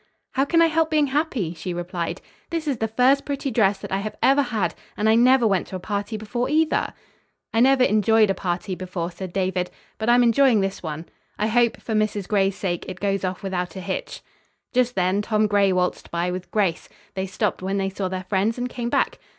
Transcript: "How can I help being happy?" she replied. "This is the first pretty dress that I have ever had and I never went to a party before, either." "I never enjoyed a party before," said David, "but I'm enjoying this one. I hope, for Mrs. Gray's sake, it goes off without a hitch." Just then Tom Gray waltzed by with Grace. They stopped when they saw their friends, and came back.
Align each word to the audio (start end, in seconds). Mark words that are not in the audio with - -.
"How 0.31 0.45
can 0.45 0.63
I 0.63 0.65
help 0.65 0.89
being 0.89 1.05
happy?" 1.13 1.53
she 1.53 1.75
replied. 1.75 2.21
"This 2.49 2.67
is 2.67 2.77
the 2.79 2.87
first 2.87 3.23
pretty 3.23 3.51
dress 3.51 3.77
that 3.77 3.91
I 3.91 3.99
have 3.99 4.15
ever 4.23 4.41
had 4.41 4.73
and 4.97 5.07
I 5.07 5.13
never 5.13 5.45
went 5.45 5.67
to 5.67 5.75
a 5.75 5.79
party 5.79 6.17
before, 6.17 6.49
either." 6.49 6.93
"I 7.53 7.59
never 7.59 7.83
enjoyed 7.83 8.31
a 8.31 8.33
party 8.33 8.73
before," 8.73 9.11
said 9.11 9.31
David, 9.31 9.69
"but 9.99 10.09
I'm 10.09 10.23
enjoying 10.23 10.61
this 10.61 10.81
one. 10.81 11.05
I 11.37 11.45
hope, 11.45 11.79
for 11.79 11.93
Mrs. 11.93 12.27
Gray's 12.27 12.55
sake, 12.55 12.85
it 12.87 12.99
goes 12.99 13.23
off 13.23 13.43
without 13.43 13.75
a 13.75 13.79
hitch." 13.81 14.21
Just 14.73 14.95
then 14.95 15.21
Tom 15.21 15.45
Gray 15.45 15.71
waltzed 15.71 16.09
by 16.09 16.31
with 16.31 16.49
Grace. 16.49 16.89
They 17.13 17.27
stopped 17.27 17.61
when 17.61 17.77
they 17.77 17.89
saw 17.91 18.07
their 18.07 18.23
friends, 18.23 18.57
and 18.57 18.67
came 18.69 18.89
back. 18.89 19.19